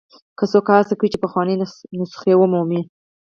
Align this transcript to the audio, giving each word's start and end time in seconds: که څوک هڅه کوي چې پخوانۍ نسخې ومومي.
که 0.37 0.43
څوک 0.51 0.65
هڅه 0.75 0.93
کوي 0.99 1.09
چې 1.13 1.21
پخوانۍ 1.23 1.55
نسخې 1.99 2.33
ومومي. 2.37 2.81